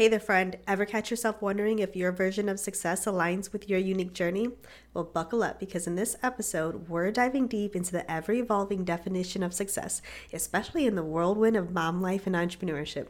Hey 0.00 0.08
there, 0.08 0.18
friend. 0.18 0.56
Ever 0.66 0.86
catch 0.86 1.10
yourself 1.10 1.42
wondering 1.42 1.78
if 1.78 1.94
your 1.94 2.10
version 2.10 2.48
of 2.48 2.58
success 2.58 3.04
aligns 3.04 3.52
with 3.52 3.68
your 3.68 3.78
unique 3.78 4.14
journey? 4.14 4.48
Well, 4.94 5.04
buckle 5.04 5.42
up 5.42 5.60
because 5.60 5.86
in 5.86 5.94
this 5.94 6.16
episode, 6.22 6.88
we're 6.88 7.10
diving 7.10 7.48
deep 7.48 7.76
into 7.76 7.92
the 7.92 8.10
ever 8.10 8.32
evolving 8.32 8.82
definition 8.82 9.42
of 9.42 9.52
success, 9.52 10.00
especially 10.32 10.86
in 10.86 10.94
the 10.94 11.02
whirlwind 11.02 11.54
of 11.54 11.72
mom 11.72 12.00
life 12.00 12.26
and 12.26 12.34
entrepreneurship. 12.34 13.08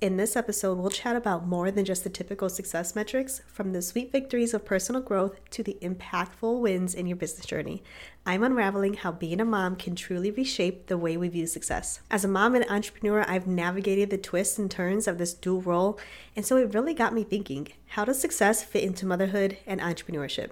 In 0.00 0.16
this 0.16 0.34
episode, 0.34 0.78
we'll 0.78 0.90
chat 0.90 1.14
about 1.14 1.46
more 1.46 1.70
than 1.70 1.84
just 1.84 2.02
the 2.02 2.10
typical 2.10 2.48
success 2.48 2.96
metrics, 2.96 3.40
from 3.46 3.72
the 3.72 3.80
sweet 3.80 4.10
victories 4.10 4.52
of 4.52 4.64
personal 4.64 5.00
growth 5.00 5.48
to 5.50 5.62
the 5.62 5.78
impactful 5.80 6.58
wins 6.58 6.92
in 6.92 7.06
your 7.06 7.16
business 7.16 7.46
journey. 7.46 7.84
I'm 8.24 8.44
unraveling 8.44 8.94
how 8.94 9.10
being 9.10 9.40
a 9.40 9.44
mom 9.44 9.74
can 9.74 9.96
truly 9.96 10.30
reshape 10.30 10.86
the 10.86 10.96
way 10.96 11.16
we 11.16 11.28
view 11.28 11.48
success. 11.48 11.98
As 12.08 12.24
a 12.24 12.28
mom 12.28 12.54
and 12.54 12.64
entrepreneur, 12.70 13.24
I've 13.26 13.48
navigated 13.48 14.10
the 14.10 14.18
twists 14.18 14.60
and 14.60 14.70
turns 14.70 15.08
of 15.08 15.18
this 15.18 15.34
dual 15.34 15.60
role, 15.60 15.98
and 16.36 16.46
so 16.46 16.56
it 16.56 16.72
really 16.72 16.94
got 16.94 17.12
me 17.12 17.24
thinking 17.24 17.72
how 17.88 18.04
does 18.04 18.20
success 18.20 18.62
fit 18.62 18.84
into 18.84 19.06
motherhood 19.06 19.58
and 19.66 19.80
entrepreneurship? 19.80 20.50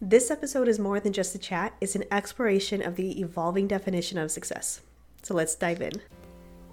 This 0.00 0.30
episode 0.30 0.66
is 0.66 0.78
more 0.78 0.98
than 0.98 1.12
just 1.12 1.34
a 1.34 1.38
chat, 1.38 1.74
it's 1.78 1.94
an 1.94 2.04
exploration 2.10 2.82
of 2.82 2.96
the 2.96 3.20
evolving 3.20 3.68
definition 3.68 4.16
of 4.16 4.30
success. 4.30 4.80
So 5.22 5.34
let's 5.34 5.54
dive 5.54 5.82
in. 5.82 6.00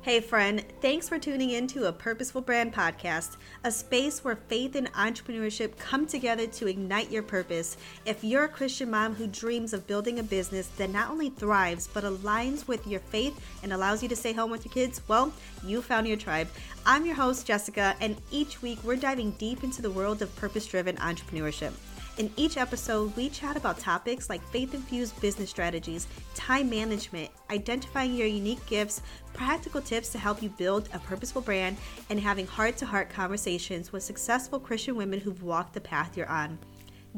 Hey, 0.04 0.20
friend, 0.20 0.66
thanks 0.82 1.08
for 1.08 1.20
tuning 1.20 1.52
in 1.52 1.68
to 1.68 1.86
a 1.86 1.94
Purposeful 1.94 2.42
Brand 2.42 2.74
podcast, 2.74 3.38
a 3.64 3.72
space 3.72 4.24
where 4.24 4.36
faith 4.36 4.76
and 4.76 4.92
entrepreneurship 4.94 5.78
come 5.78 6.08
together 6.08 6.48
to 6.48 6.66
ignite 6.66 7.12
your 7.12 7.22
purpose. 7.22 7.78
If 8.04 8.24
you're 8.24 8.46
a 8.46 8.50
Christian 8.50 8.90
mom 8.90 9.14
who 9.14 9.28
dreams 9.28 9.74
of 9.74 9.86
building 9.86 10.18
a 10.18 10.24
business 10.24 10.66
that 10.78 10.90
not 10.90 11.12
only 11.12 11.30
thrives 11.30 11.88
but 11.88 12.04
aligns 12.04 12.68
with 12.68 12.88
your 12.88 13.00
faith 13.00 13.40
and 13.62 13.72
allows 13.72 14.02
you 14.02 14.10
to 14.10 14.16
stay 14.16 14.34
home 14.34 14.50
with 14.50 14.66
your 14.66 14.74
kids, 14.74 15.02
well, 15.08 15.32
you 15.64 15.84
found 15.84 16.08
your 16.08 16.18
tribe. 16.18 16.48
I'm 16.84 17.06
your 17.06 17.14
host, 17.14 17.46
Jessica, 17.46 17.96
and 18.02 18.18
each 18.32 18.64
week 18.64 18.80
we're 18.84 18.96
diving 18.96 19.30
deep 19.38 19.64
into 19.64 19.84
the 19.84 19.92
world 19.92 20.24
of 20.24 20.36
purpose 20.36 20.66
driven 20.66 20.96
entrepreneurship. 20.96 21.74
In 22.18 22.30
each 22.36 22.58
episode, 22.58 23.16
we 23.16 23.30
chat 23.30 23.56
about 23.56 23.80
topics 23.80 24.30
like 24.30 24.44
faith 24.50 24.74
infused 24.74 25.20
business 25.22 25.50
strategies, 25.50 26.08
time 26.36 26.70
management, 26.70 27.32
identifying 27.50 28.14
your 28.14 28.28
unique 28.28 28.64
gifts, 28.66 29.02
practical 29.34 29.82
tips 29.82 30.10
to 30.10 30.20
help 30.20 30.44
you 30.44 30.50
build 30.50 30.90
a 30.94 31.00
purposeful 31.00 31.42
brand, 31.42 31.78
and 32.10 32.20
having 32.20 32.46
heart 32.46 32.76
to 32.78 32.86
heart 32.86 33.10
conversations 33.10 33.94
with 33.94 34.04
successful 34.04 34.60
Christian 34.60 34.98
women 34.98 35.22
who've 35.22 35.42
walked 35.42 35.74
the 35.74 35.80
path 35.80 36.18
you're 36.18 36.28
on. 36.28 36.60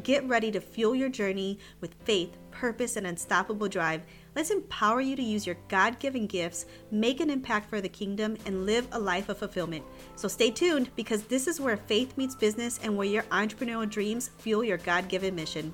Get 0.01 0.27
ready 0.27 0.49
to 0.51 0.59
fuel 0.59 0.95
your 0.95 1.09
journey 1.09 1.59
with 1.79 1.93
faith, 2.03 2.35
purpose, 2.49 2.95
and 2.95 3.05
unstoppable 3.05 3.67
drive. 3.67 4.01
Let's 4.35 4.49
empower 4.49 5.01
you 5.01 5.15
to 5.15 5.21
use 5.21 5.45
your 5.45 5.57
God 5.67 5.99
given 5.99 6.25
gifts, 6.25 6.65
make 6.89 7.19
an 7.19 7.29
impact 7.29 7.69
for 7.69 7.79
the 7.79 7.89
kingdom, 7.89 8.35
and 8.47 8.65
live 8.65 8.87
a 8.91 8.99
life 8.99 9.29
of 9.29 9.37
fulfillment. 9.37 9.85
So 10.15 10.27
stay 10.27 10.49
tuned 10.49 10.89
because 10.95 11.23
this 11.23 11.45
is 11.45 11.61
where 11.61 11.77
faith 11.77 12.17
meets 12.17 12.33
business 12.33 12.79
and 12.81 12.97
where 12.97 13.07
your 13.07 13.21
entrepreneurial 13.23 13.87
dreams 13.87 14.31
fuel 14.39 14.63
your 14.63 14.79
God 14.79 15.09
given 15.09 15.35
mission. 15.35 15.71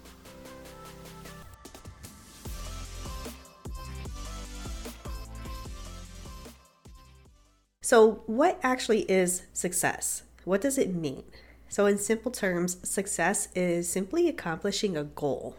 So, 7.81 8.21
what 8.27 8.59
actually 8.61 9.09
is 9.09 9.43
success? 9.53 10.23
What 10.43 10.61
does 10.61 10.77
it 10.77 10.93
mean? 10.93 11.23
So, 11.69 11.85
in 11.85 11.97
simple 11.97 12.31
terms, 12.31 12.77
success 12.87 13.47
is 13.55 13.87
simply 13.87 14.27
accomplishing 14.27 14.97
a 14.97 15.03
goal. 15.03 15.55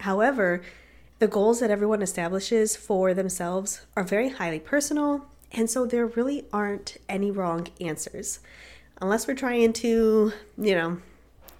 However, 0.00 0.62
the 1.18 1.28
goals 1.28 1.60
that 1.60 1.70
everyone 1.70 2.00
establishes 2.00 2.76
for 2.76 3.12
themselves 3.12 3.84
are 3.94 4.04
very 4.04 4.30
highly 4.30 4.60
personal, 4.60 5.26
and 5.52 5.68
so 5.68 5.84
there 5.84 6.06
really 6.06 6.46
aren't 6.52 6.96
any 7.08 7.30
wrong 7.30 7.68
answers. 7.80 8.38
Unless 9.02 9.26
we're 9.26 9.34
trying 9.34 9.72
to, 9.74 10.32
you 10.56 10.74
know, 10.74 10.98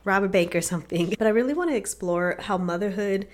rob 0.04 0.22
a 0.22 0.28
bank 0.28 0.54
or 0.54 0.60
something. 0.60 1.14
But 1.19 1.27
I 1.27 1.30
really 1.30 1.54
want 1.54 1.70
to 1.70 1.77
explore 1.77 2.36
how 2.38 2.56
motherhood 2.56 3.27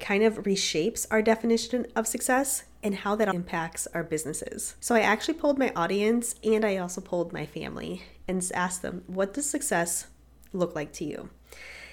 kind 0.00 0.24
of 0.24 0.42
reshapes 0.42 1.06
our 1.10 1.22
definition 1.22 1.86
of 1.94 2.06
success 2.06 2.64
and 2.82 2.94
how 2.96 3.14
that 3.16 3.28
impacts 3.28 3.86
our 3.94 4.02
businesses. 4.02 4.74
So 4.80 4.94
I 4.94 5.00
actually 5.00 5.34
polled 5.34 5.58
my 5.58 5.72
audience 5.74 6.34
and 6.42 6.64
I 6.64 6.76
also 6.76 7.00
polled 7.00 7.32
my 7.32 7.46
family 7.46 8.02
and 8.26 8.50
asked 8.54 8.82
them, 8.82 9.02
what 9.06 9.34
does 9.34 9.48
success 9.48 10.06
look 10.52 10.74
like 10.74 10.92
to 10.94 11.04
you? 11.04 11.30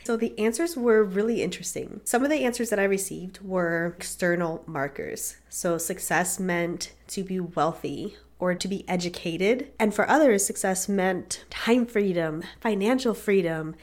So 0.04 0.18
the 0.18 0.38
answers 0.40 0.76
were 0.76 1.04
really 1.04 1.44
interesting. 1.44 2.02
Some 2.06 2.24
of 2.24 2.32
the 2.32 2.44
answers 2.44 2.70
that 2.72 2.80
I 2.80 2.86
received 2.86 3.42
were 3.42 3.94
external 3.98 4.64
markers. 4.66 5.38
So 5.50 5.78
success 5.78 6.40
meant 6.40 6.94
to 7.10 7.24
be 7.24 7.40
wealthy 7.40 8.18
or 8.40 8.56
to 8.56 8.68
be 8.68 8.88
educated. 8.90 9.72
And 9.80 9.94
for 9.94 10.10
others, 10.10 10.44
success 10.44 10.90
meant 10.90 11.46
time 11.52 11.86
freedom, 11.86 12.44
financial 12.60 13.14
freedom, 13.14 13.76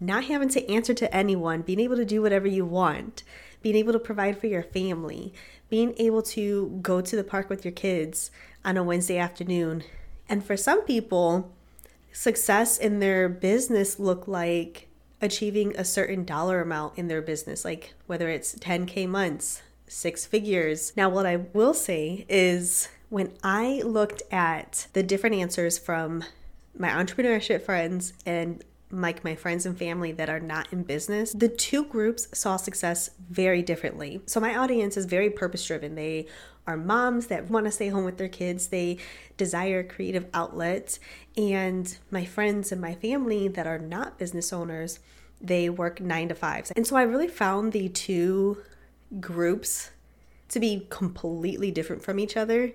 not 0.00 0.24
having 0.24 0.48
to 0.50 0.70
answer 0.70 0.94
to 0.94 1.14
anyone, 1.14 1.60
being 1.60 1.80
able 1.80 1.96
to 1.96 2.04
do 2.06 2.22
whatever 2.22 2.46
you 2.46 2.64
want, 2.64 3.22
being 3.60 3.76
able 3.76 3.92
to 3.92 3.98
provide 3.98 4.38
for 4.38 4.46
your 4.46 4.62
family, 4.62 5.34
being 5.68 5.94
able 5.98 6.22
to 6.22 6.78
go 6.80 7.02
to 7.02 7.16
the 7.16 7.24
park 7.24 7.50
with 7.50 7.64
your 7.64 7.72
kids 7.72 8.30
on 8.64 8.78
a 8.78 8.82
Wednesday 8.82 9.18
afternoon. 9.18 9.84
And 10.28 10.44
for 10.44 10.56
some 10.56 10.82
people, 10.82 11.54
success 12.16 12.78
in 12.78 12.98
their 12.98 13.28
business 13.28 14.00
look 14.00 14.26
like 14.26 14.88
achieving 15.20 15.76
a 15.76 15.84
certain 15.84 16.24
dollar 16.24 16.62
amount 16.62 16.96
in 16.96 17.08
their 17.08 17.20
business, 17.20 17.62
like 17.62 17.92
whether 18.06 18.30
it's 18.30 18.54
10K 18.56 19.06
months, 19.06 19.62
six 19.86 20.24
figures. 20.24 20.94
Now, 20.96 21.10
what 21.10 21.26
I 21.26 21.36
will 21.36 21.74
say 21.74 22.24
is 22.28 22.88
when 23.10 23.34
I 23.44 23.82
looked 23.84 24.22
at 24.32 24.86
the 24.94 25.02
different 25.02 25.36
answers 25.36 25.78
from 25.78 26.24
my 26.76 26.88
entrepreneurship 26.88 27.60
friends 27.62 28.14
and 28.24 28.64
like 28.90 29.22
my 29.22 29.34
friends 29.34 29.66
and 29.66 29.76
family 29.76 30.12
that 30.12 30.30
are 30.30 30.40
not 30.40 30.72
in 30.72 30.84
business, 30.84 31.32
the 31.32 31.48
two 31.48 31.84
groups 31.84 32.28
saw 32.32 32.56
success 32.56 33.10
very 33.28 33.60
differently. 33.60 34.22
So 34.24 34.40
my 34.40 34.56
audience 34.56 34.96
is 34.96 35.04
very 35.04 35.28
purpose 35.28 35.66
driven. 35.66 35.96
They 35.96 36.28
are 36.66 36.76
moms 36.76 37.28
that 37.28 37.50
want 37.50 37.66
to 37.66 37.72
stay 37.72 37.88
home 37.88 38.04
with 38.04 38.18
their 38.18 38.28
kids. 38.28 38.68
They 38.68 38.98
desire 39.36 39.82
creative 39.82 40.26
outlets. 40.34 40.98
And 41.36 41.96
my 42.10 42.24
friends 42.24 42.72
and 42.72 42.80
my 42.80 42.94
family 42.94 43.48
that 43.48 43.66
are 43.66 43.78
not 43.78 44.18
business 44.18 44.52
owners, 44.52 44.98
they 45.40 45.68
work 45.68 46.00
nine 46.00 46.28
to 46.28 46.34
fives. 46.34 46.70
And 46.72 46.86
so 46.86 46.96
I 46.96 47.02
really 47.02 47.28
found 47.28 47.72
the 47.72 47.88
two 47.88 48.62
groups 49.20 49.90
to 50.48 50.60
be 50.60 50.86
completely 50.90 51.70
different 51.70 52.02
from 52.02 52.18
each 52.18 52.36
other. 52.36 52.72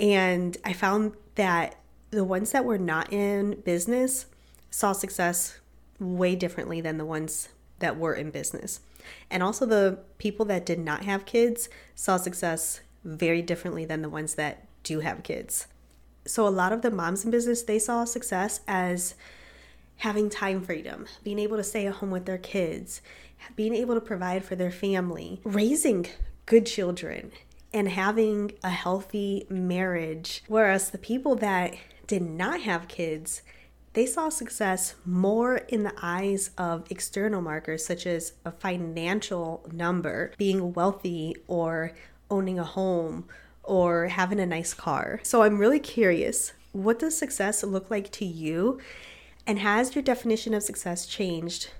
And 0.00 0.56
I 0.64 0.72
found 0.72 1.12
that 1.34 1.76
the 2.10 2.24
ones 2.24 2.52
that 2.52 2.64
were 2.64 2.78
not 2.78 3.12
in 3.12 3.60
business 3.64 4.26
saw 4.70 4.92
success 4.92 5.58
way 5.98 6.36
differently 6.36 6.80
than 6.80 6.98
the 6.98 7.04
ones 7.04 7.48
that 7.80 7.98
were 7.98 8.14
in 8.14 8.30
business. 8.30 8.80
And 9.30 9.42
also, 9.42 9.64
the 9.64 9.98
people 10.18 10.44
that 10.46 10.66
did 10.66 10.78
not 10.78 11.04
have 11.04 11.24
kids 11.24 11.68
saw 11.94 12.16
success 12.16 12.80
very 13.04 13.42
differently 13.42 13.84
than 13.84 14.02
the 14.02 14.08
ones 14.08 14.34
that 14.34 14.66
do 14.82 15.00
have 15.00 15.22
kids. 15.22 15.66
So, 16.26 16.46
a 16.46 16.50
lot 16.50 16.72
of 16.72 16.82
the 16.82 16.90
moms 16.90 17.24
in 17.24 17.30
business, 17.30 17.62
they 17.62 17.78
saw 17.78 18.04
success 18.04 18.60
as 18.68 19.14
having 19.98 20.30
time 20.30 20.62
freedom, 20.62 21.06
being 21.24 21.38
able 21.38 21.56
to 21.56 21.64
stay 21.64 21.86
at 21.86 21.94
home 21.94 22.10
with 22.10 22.26
their 22.26 22.38
kids, 22.38 23.00
being 23.56 23.74
able 23.74 23.94
to 23.94 24.00
provide 24.00 24.44
for 24.44 24.54
their 24.54 24.70
family, 24.70 25.40
raising 25.44 26.06
good 26.46 26.66
children, 26.66 27.32
and 27.72 27.88
having 27.88 28.52
a 28.62 28.70
healthy 28.70 29.46
marriage. 29.48 30.42
Whereas 30.46 30.90
the 30.90 30.98
people 30.98 31.34
that 31.36 31.74
did 32.06 32.22
not 32.22 32.60
have 32.62 32.88
kids, 32.88 33.42
they 33.92 34.06
saw 34.06 34.28
success 34.28 34.94
more 35.04 35.56
in 35.56 35.82
the 35.82 35.94
eyes 36.00 36.50
of 36.56 36.84
external 36.90 37.42
markers, 37.42 37.84
such 37.84 38.06
as 38.06 38.34
a 38.44 38.52
financial 38.52 39.68
number, 39.72 40.32
being 40.38 40.72
wealthy 40.72 41.36
or 41.46 41.92
owning 42.30 42.58
a 42.58 42.64
home 42.64 43.26
or 43.62 44.08
having 44.08 44.40
a 44.40 44.46
nice 44.46 44.74
car. 44.74 45.20
So 45.22 45.42
I'm 45.42 45.58
really 45.58 45.80
curious 45.80 46.52
what 46.72 46.98
does 46.98 47.16
success 47.16 47.62
look 47.62 47.90
like 47.90 48.10
to 48.12 48.24
you? 48.24 48.78
And 49.46 49.58
has 49.60 49.94
your 49.94 50.02
definition 50.02 50.54
of 50.54 50.62
success 50.62 51.06
changed 51.06 51.70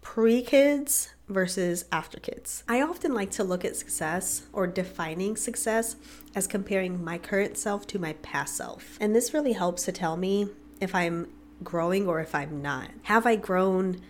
pre 0.00 0.42
kids 0.42 1.10
versus 1.28 1.84
after 1.92 2.18
kids? 2.18 2.64
I 2.68 2.80
often 2.80 3.14
like 3.14 3.30
to 3.32 3.44
look 3.44 3.64
at 3.64 3.76
success 3.76 4.46
or 4.52 4.66
defining 4.66 5.36
success 5.36 5.96
as 6.34 6.46
comparing 6.46 7.04
my 7.04 7.18
current 7.18 7.56
self 7.58 7.86
to 7.88 7.98
my 7.98 8.14
past 8.14 8.56
self. 8.56 8.96
And 9.00 9.14
this 9.14 9.34
really 9.34 9.52
helps 9.52 9.84
to 9.84 9.92
tell 9.92 10.16
me 10.16 10.48
if 10.80 10.94
I'm 10.94 11.28
growing 11.62 12.08
or 12.08 12.20
if 12.20 12.34
I'm 12.34 12.62
not. 12.62 12.90
Have 13.04 13.26
I 13.26 13.36
grown 13.36 14.00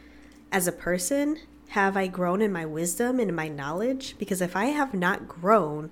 as 0.50 0.66
a 0.66 0.72
person? 0.72 1.38
Have 1.72 1.96
I 1.96 2.06
grown 2.06 2.42
in 2.42 2.52
my 2.52 2.66
wisdom 2.66 3.18
and 3.18 3.34
my 3.34 3.48
knowledge? 3.48 4.16
Because 4.18 4.42
if 4.42 4.54
I 4.54 4.66
have 4.66 4.92
not 4.92 5.26
grown, 5.26 5.90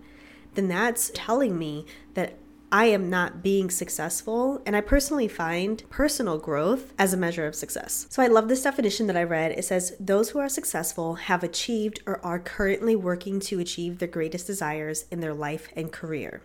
then 0.53 0.69
that's 0.69 1.11
telling 1.15 1.59
me 1.59 1.87
that 2.13 2.35
I 2.71 2.85
am 2.85 3.09
not 3.09 3.43
being 3.43 3.71
successful. 3.71 4.61
And 4.67 4.77
I 4.77 4.83
personally 4.83 5.27
find 5.27 5.83
personal 5.89 6.37
growth 6.37 6.93
as 6.99 7.15
a 7.15 7.17
measure 7.17 7.47
of 7.47 7.55
success. 7.55 8.07
So 8.11 8.23
I 8.23 8.27
love 8.27 8.49
this 8.49 8.63
definition 8.63 9.07
that 9.07 9.17
I 9.17 9.23
read. 9.23 9.53
It 9.53 9.65
says, 9.65 9.97
Those 9.99 10.29
who 10.29 10.39
are 10.39 10.51
successful 10.51 11.15
have 11.15 11.43
achieved 11.43 12.01
or 12.05 12.23
are 12.23 12.39
currently 12.39 12.95
working 12.95 13.41
to 13.41 13.59
achieve 13.59 14.01
their 14.01 14.07
greatest 14.07 14.47
desires 14.47 15.07
in 15.11 15.21
their 15.21 15.33
life 15.33 15.71
and 15.75 15.91
career. 15.91 16.43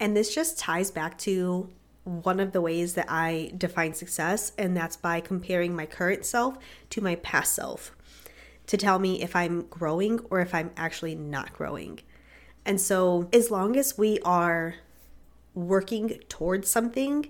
And 0.00 0.16
this 0.16 0.34
just 0.34 0.58
ties 0.58 0.90
back 0.90 1.16
to 1.18 1.70
one 2.02 2.40
of 2.40 2.50
the 2.50 2.60
ways 2.60 2.94
that 2.94 3.06
I 3.08 3.52
define 3.56 3.94
success, 3.94 4.50
and 4.58 4.76
that's 4.76 4.96
by 4.96 5.20
comparing 5.20 5.76
my 5.76 5.86
current 5.86 6.26
self 6.26 6.58
to 6.90 7.00
my 7.00 7.14
past 7.14 7.54
self 7.54 7.92
to 8.66 8.76
tell 8.76 8.98
me 8.98 9.22
if 9.22 9.36
I'm 9.36 9.62
growing 9.62 10.20
or 10.30 10.40
if 10.40 10.54
I'm 10.54 10.70
actually 10.76 11.14
not 11.14 11.52
growing. 11.52 12.00
And 12.64 12.80
so, 12.80 13.28
as 13.32 13.50
long 13.50 13.76
as 13.76 13.98
we 13.98 14.18
are 14.20 14.76
working 15.54 16.20
towards 16.28 16.70
something, 16.70 17.28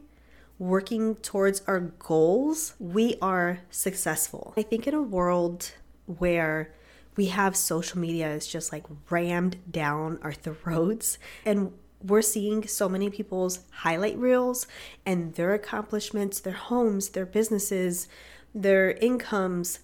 working 0.59 1.17
towards 1.17 1.63
our 1.67 1.81
goals, 1.81 2.75
we 2.79 3.17
are 3.21 3.61
successful. 3.71 4.55
I 4.57 4.63
think 4.63 4.87
in 4.87 4.95
a 4.95 5.03
world 5.03 5.73
where 6.07 6.73
we 7.17 7.27
have 7.27 7.57
social 7.57 7.99
media 7.99 8.31
is 8.33 8.47
just 8.47 8.73
like 8.73 8.85
rammed 9.11 9.57
down 9.71 10.19
our 10.23 10.33
throats 10.33 11.19
and 11.45 11.73
we're 12.03 12.23
seeing 12.23 12.67
so 12.67 12.89
many 12.89 13.09
people's 13.09 13.61
highlight 13.71 14.19
reels 14.19 14.67
and 15.07 15.35
their 15.35 15.55
accomplishments, 15.55 16.39
their 16.39 16.53
homes, 16.53 17.11
their 17.11 17.25
businesses, 17.25 18.09
their 18.55 18.91
incomes. 18.93 19.79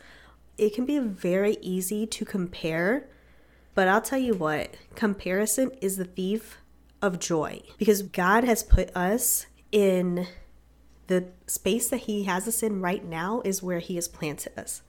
It 0.60 0.74
can 0.74 0.84
be 0.84 0.98
very 0.98 1.56
easy 1.62 2.06
to 2.06 2.24
compare, 2.26 3.08
but 3.74 3.88
I'll 3.88 4.02
tell 4.02 4.18
you 4.18 4.34
what, 4.34 4.74
comparison 4.94 5.70
is 5.80 5.96
the 5.96 6.04
thief 6.04 6.58
of 7.00 7.18
joy 7.18 7.62
because 7.78 8.02
God 8.02 8.44
has 8.44 8.62
put 8.62 8.94
us 8.94 9.46
in 9.72 10.26
the 11.06 11.28
space 11.46 11.88
that 11.88 12.00
He 12.00 12.24
has 12.24 12.46
us 12.46 12.62
in 12.62 12.82
right 12.82 13.02
now, 13.02 13.40
is 13.42 13.62
where 13.62 13.78
He 13.78 13.94
has 13.94 14.06
planted 14.06 14.52
us. 14.60 14.82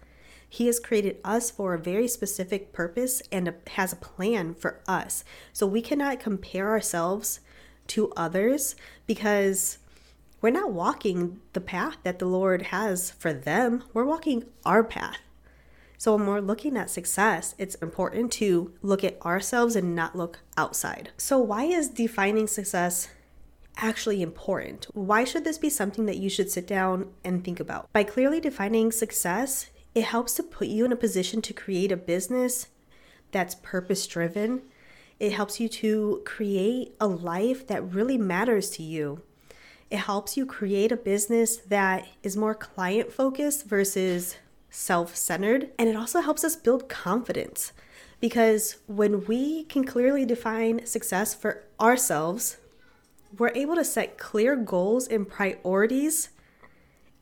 He 0.49 0.65
has 0.65 0.77
created 0.77 1.19
us 1.23 1.49
for 1.49 1.73
a 1.73 1.79
very 1.79 2.09
specific 2.09 2.73
purpose 2.73 3.21
and 3.31 3.47
a, 3.47 3.53
has 3.69 3.93
a 3.93 3.95
plan 3.95 4.53
for 4.53 4.81
us. 4.89 5.23
So 5.53 5.65
we 5.65 5.81
cannot 5.81 6.19
compare 6.19 6.67
ourselves 6.67 7.39
to 7.87 8.11
others 8.17 8.75
because 9.07 9.77
we're 10.41 10.49
not 10.49 10.73
walking 10.73 11.39
the 11.53 11.61
path 11.61 11.95
that 12.03 12.19
the 12.19 12.25
Lord 12.25 12.63
has 12.63 13.11
for 13.11 13.31
them. 13.31 13.85
We're 13.93 14.03
walking 14.03 14.43
our 14.65 14.83
path. 14.83 15.19
So 16.01 16.15
when 16.15 16.25
we're 16.25 16.39
looking 16.39 16.77
at 16.77 16.89
success, 16.89 17.53
it's 17.59 17.75
important 17.75 18.31
to 18.31 18.73
look 18.81 19.03
at 19.03 19.21
ourselves 19.21 19.75
and 19.75 19.93
not 19.93 20.15
look 20.15 20.39
outside. 20.57 21.11
So, 21.15 21.37
why 21.37 21.65
is 21.65 21.89
defining 21.89 22.47
success 22.47 23.09
actually 23.77 24.23
important? 24.23 24.87
Why 24.93 25.23
should 25.23 25.43
this 25.43 25.59
be 25.59 25.69
something 25.69 26.07
that 26.07 26.17
you 26.17 26.27
should 26.27 26.49
sit 26.49 26.65
down 26.65 27.11
and 27.23 27.45
think 27.45 27.59
about? 27.59 27.87
By 27.93 28.03
clearly 28.03 28.39
defining 28.39 28.91
success, 28.91 29.69
it 29.93 30.05
helps 30.05 30.33
to 30.37 30.41
put 30.41 30.69
you 30.69 30.85
in 30.85 30.91
a 30.91 30.95
position 30.95 31.39
to 31.43 31.53
create 31.53 31.91
a 31.91 31.97
business 31.97 32.69
that's 33.31 33.53
purpose 33.53 34.07
driven. 34.07 34.63
It 35.19 35.33
helps 35.33 35.59
you 35.59 35.69
to 35.69 36.23
create 36.25 36.95
a 36.99 37.05
life 37.05 37.67
that 37.67 37.93
really 37.93 38.17
matters 38.17 38.71
to 38.71 38.81
you. 38.81 39.21
It 39.91 39.99
helps 39.99 40.35
you 40.35 40.47
create 40.47 40.91
a 40.91 40.97
business 40.97 41.57
that 41.57 42.07
is 42.23 42.35
more 42.35 42.55
client 42.55 43.13
focused 43.13 43.67
versus 43.67 44.37
self 44.71 45.15
centered. 45.15 45.69
And 45.77 45.87
it 45.87 45.95
also 45.95 46.21
helps 46.21 46.43
us 46.43 46.55
build 46.55 46.89
confidence 46.89 47.71
because 48.19 48.77
when 48.87 49.25
we 49.25 49.65
can 49.65 49.83
clearly 49.83 50.25
define 50.25 50.87
success 50.87 51.35
for 51.35 51.63
ourselves, 51.79 52.57
we're 53.37 53.51
able 53.53 53.75
to 53.75 53.85
set 53.85 54.17
clear 54.17 54.55
goals 54.55 55.07
and 55.07 55.29
priorities 55.29 56.29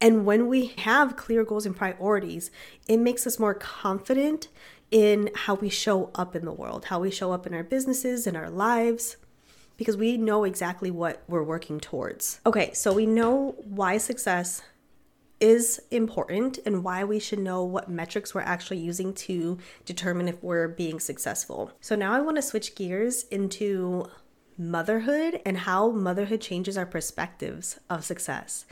and 0.02 0.26
when 0.26 0.48
we 0.48 0.68
have 0.78 1.18
clear 1.18 1.44
goals 1.44 1.66
and 1.66 1.76
priorities, 1.76 2.52
it 2.88 2.98
makes 2.98 3.28
us 3.28 3.40
more 3.40 3.54
confident 3.54 4.48
in 4.92 5.30
how 5.36 5.56
we 5.56 5.70
show 5.70 6.10
up 6.16 6.36
in 6.36 6.46
the 6.46 6.54
world, 6.54 6.86
how 6.86 7.00
we 7.00 7.12
show 7.12 7.32
up 7.32 7.46
in 7.46 7.54
our 7.54 7.64
businesses, 7.64 8.26
in 8.26 8.36
our 8.36 8.50
lives, 8.50 9.18
because 9.78 9.98
we 9.98 10.18
know 10.18 10.46
exactly 10.46 10.90
what 10.90 11.22
we're 11.28 11.44
working 11.44 11.80
towards. 11.80 12.40
Okay, 12.46 12.72
so 12.74 12.94
we 12.94 13.06
know 13.06 13.56
why 13.64 13.98
success 13.98 14.62
is 15.40 15.82
important 15.92 16.60
and 16.66 16.84
why 16.84 17.04
we 17.04 17.20
should 17.20 17.40
know 17.40 17.64
what 17.64 17.90
metrics 17.90 18.34
we're 18.34 18.42
actually 18.42 18.80
using 18.80 19.14
to 19.14 19.58
determine 19.86 20.28
if 20.28 20.42
we're 20.44 20.68
being 20.68 21.00
successful. 21.00 21.72
So 21.82 21.96
now 21.96 22.14
I 22.14 22.22
want 22.22 22.38
to 22.38 22.42
switch 22.42 22.76
gears 22.76 23.24
into 23.24 24.06
motherhood 24.58 25.42
and 25.46 25.60
how 25.60 25.90
motherhood 25.92 26.42
changes 26.42 26.78
our 26.78 26.86
perspectives 26.86 27.80
of 27.90 28.04
success. 28.04 28.66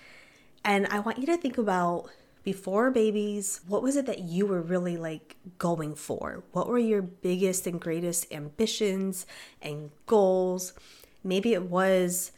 And 0.66 0.86
I 0.88 1.00
want 1.00 1.18
you 1.18 1.26
to 1.28 1.38
think 1.38 1.58
about 1.58 2.10
before 2.44 2.92
babies, 2.92 3.62
what 3.68 3.84
was 3.84 3.96
it 3.96 4.06
that 4.06 4.20
you 4.20 4.46
were 4.46 4.62
really 4.62 4.98
like 4.98 5.36
going 5.58 5.96
for? 5.96 6.44
What 6.52 6.68
were 6.68 6.80
your 6.80 7.02
biggest 7.02 7.68
and 7.68 7.80
greatest 7.80 8.32
ambitions 8.32 9.26
and 9.62 9.92
goals? 10.06 10.74
Maybe 11.24 11.54
it 11.54 11.64
was 11.64 12.32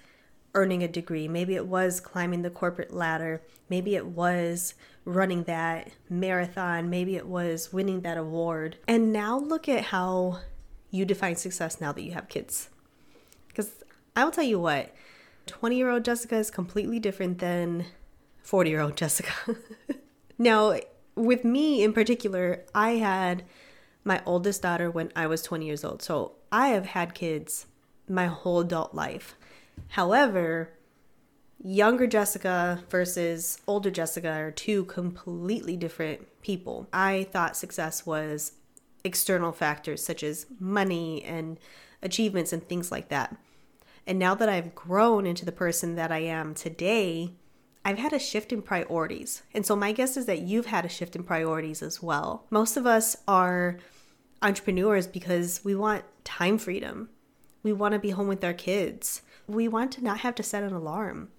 earning 0.56 0.84
a 0.84 0.88
degree, 0.88 1.28
maybe 1.28 1.56
it 1.56 1.68
was 1.68 2.00
climbing 2.00 2.42
the 2.42 2.50
corporate 2.50 2.94
ladder, 2.94 3.42
maybe 3.70 3.96
it 3.96 4.06
was 4.06 4.74
running 5.06 5.44
that 5.44 5.90
marathon, 6.10 6.90
maybe 6.90 7.16
it 7.16 7.28
was 7.28 7.72
winning 7.74 8.02
that 8.02 8.18
award. 8.18 8.78
And 8.88 9.14
now 9.14 9.38
look 9.38 9.70
at 9.70 9.86
how 9.86 10.40
you 10.92 11.06
define 11.06 11.36
success 11.36 11.80
now 11.80 11.92
that 11.92 12.02
you 12.02 12.12
have 12.14 12.30
kids. 12.30 12.70
Because 13.48 13.84
I 14.16 14.24
will 14.24 14.32
tell 14.32 14.44
you 14.44 14.60
what, 14.60 14.94
20 15.48 15.76
year 15.76 15.90
old 15.90 16.06
Jessica 16.06 16.38
is 16.38 16.52
completely 16.52 17.00
different 17.00 17.40
than 17.40 17.86
40 18.44 18.70
year 18.70 18.82
old 18.82 18.96
Jessica. 18.96 19.32
now, 20.38 20.80
with 21.16 21.44
me 21.44 21.84
in 21.84 21.94
particular, 21.94 22.64
I 22.74 22.92
had 22.92 23.44
my 24.04 24.22
oldest 24.26 24.62
daughter 24.62 24.90
when 24.90 25.12
I 25.16 25.28
was 25.28 25.42
20 25.42 25.66
years 25.66 25.84
old. 25.84 26.02
So 26.02 26.34
I 26.52 26.70
have 26.70 26.88
had 26.88 27.14
kids 27.14 27.68
my 28.08 28.28
whole 28.28 28.60
adult 28.60 28.94
life. 28.94 29.36
However, 29.88 30.70
younger 31.64 32.08
Jessica 32.08 32.84
versus 32.90 33.60
older 33.68 33.90
Jessica 33.90 34.30
are 34.30 34.52
two 34.52 34.86
completely 34.86 35.76
different 35.76 36.28
people. 36.42 36.88
I 36.94 37.28
thought 37.32 37.58
success 37.58 38.06
was 38.06 38.54
external 39.04 39.52
factors 39.52 40.04
such 40.04 40.24
as 40.24 40.46
money 40.60 41.24
and 41.24 41.60
achievements 42.02 42.54
and 42.54 42.68
things 42.68 42.92
like 42.92 43.10
that. 43.10 43.36
And 44.06 44.18
now 44.18 44.36
that 44.36 44.50
I've 44.50 44.74
grown 44.74 45.26
into 45.26 45.46
the 45.46 45.52
person 45.52 45.96
that 45.96 46.12
I 46.12 46.20
am 46.20 46.56
today, 46.56 47.34
I've 47.86 47.98
had 47.98 48.14
a 48.14 48.20
shift 48.20 48.52
in 48.52 48.62
priorities. 48.62 49.44
And 49.54 49.66
so 49.66 49.76
my 49.76 49.92
guess 49.92 50.18
is 50.18 50.26
that 50.26 50.42
you've 50.42 50.66
had 50.66 50.86
a 50.86 50.90
shift 50.90 51.16
in 51.16 51.24
priorities 51.24 51.82
as 51.82 52.02
well. 52.02 52.46
Most 52.50 52.78
of 52.78 52.86
us 52.86 53.18
are 53.28 53.78
entrepreneurs 54.42 55.08
because 55.08 55.62
we 55.64 55.76
want 55.76 56.04
time 56.24 56.58
freedom. 56.58 57.10
We 57.64 57.74
want 57.74 57.94
to 57.94 58.00
be 58.00 58.12
home 58.12 58.28
with 58.28 58.44
our 58.44 58.54
kids. 58.54 59.22
We 59.50 59.68
want 59.68 59.92
to 59.94 60.04
not 60.04 60.20
have 60.20 60.36
to 60.36 60.44
set 60.44 60.64
an 60.64 60.74
alarm. 60.74 61.30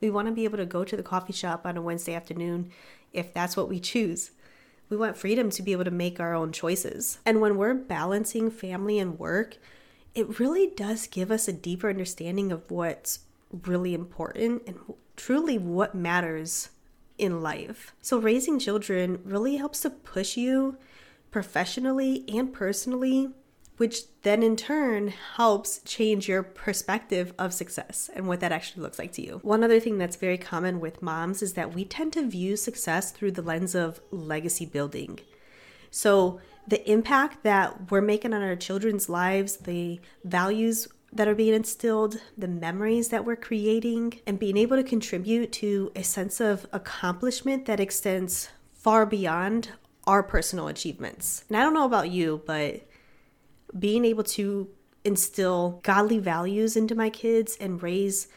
We 0.00 0.10
want 0.10 0.28
to 0.28 0.32
be 0.32 0.44
able 0.44 0.58
to 0.58 0.66
go 0.66 0.84
to 0.84 0.96
the 0.96 1.02
coffee 1.02 1.32
shop 1.32 1.64
on 1.64 1.76
a 1.76 1.82
Wednesday 1.82 2.14
afternoon 2.14 2.70
if 3.14 3.32
that's 3.32 3.56
what 3.56 3.68
we 3.68 3.80
choose. 3.80 4.30
We 4.90 4.96
want 4.96 5.16
freedom 5.16 5.48
to 5.50 5.62
be 5.62 5.72
able 5.72 5.84
to 5.84 5.90
make 5.90 6.20
our 6.20 6.34
own 6.34 6.52
choices. 6.52 7.18
And 7.24 7.40
when 7.40 7.56
we're 7.56 7.74
balancing 7.74 8.50
family 8.50 8.98
and 8.98 9.18
work, 9.18 9.56
it 10.14 10.38
really 10.38 10.66
does 10.68 11.06
give 11.06 11.30
us 11.30 11.48
a 11.48 11.52
deeper 11.52 11.88
understanding 11.88 12.52
of 12.52 12.70
what's 12.70 13.20
really 13.50 13.94
important 13.94 14.62
and 14.66 14.78
truly 15.16 15.56
what 15.56 15.94
matters 15.94 16.68
in 17.16 17.42
life. 17.42 17.94
So, 18.02 18.18
raising 18.18 18.58
children 18.58 19.20
really 19.24 19.56
helps 19.56 19.80
to 19.80 19.90
push 19.90 20.36
you 20.36 20.76
professionally 21.30 22.24
and 22.28 22.52
personally, 22.52 23.30
which 23.76 24.02
then 24.22 24.42
in 24.42 24.56
turn 24.56 25.08
helps 25.36 25.80
change 25.84 26.28
your 26.28 26.42
perspective 26.42 27.32
of 27.38 27.52
success 27.52 28.10
and 28.14 28.26
what 28.26 28.40
that 28.40 28.52
actually 28.52 28.82
looks 28.82 28.98
like 28.98 29.12
to 29.12 29.22
you. 29.22 29.40
One 29.42 29.62
other 29.62 29.80
thing 29.80 29.98
that's 29.98 30.16
very 30.16 30.38
common 30.38 30.80
with 30.80 31.02
moms 31.02 31.42
is 31.42 31.54
that 31.54 31.74
we 31.74 31.84
tend 31.84 32.12
to 32.14 32.26
view 32.26 32.56
success 32.56 33.10
through 33.10 33.32
the 33.32 33.42
lens 33.42 33.74
of 33.74 34.00
legacy 34.10 34.66
building. 34.66 35.20
So, 35.90 36.40
the 36.68 36.90
impact 36.90 37.44
that 37.44 37.92
we're 37.92 38.00
making 38.00 38.34
on 38.34 38.42
our 38.42 38.56
children's 38.56 39.08
lives, 39.08 39.58
the 39.58 40.00
values 40.24 40.88
that 41.12 41.28
are 41.28 41.34
being 41.34 41.54
instilled, 41.54 42.20
the 42.36 42.48
memories 42.48 43.08
that 43.08 43.24
we're 43.24 43.36
creating, 43.36 44.20
and 44.26 44.38
being 44.38 44.56
able 44.56 44.76
to 44.76 44.82
contribute 44.82 45.52
to 45.52 45.92
a 45.94 46.02
sense 46.02 46.40
of 46.40 46.66
accomplishment 46.72 47.66
that 47.66 47.78
extends 47.78 48.48
far 48.72 49.06
beyond 49.06 49.70
our 50.06 50.22
personal 50.22 50.68
achievements. 50.68 51.44
And 51.48 51.56
I 51.56 51.62
don't 51.62 51.74
know 51.74 51.84
about 51.84 52.10
you, 52.10 52.42
but 52.46 52.85
being 53.78 54.04
able 54.04 54.24
to 54.24 54.68
instill 55.04 55.80
godly 55.82 56.18
values 56.18 56.76
into 56.76 56.94
my 56.94 57.10
kids 57.10 57.56
and 57.60 57.82
raise 57.82 58.28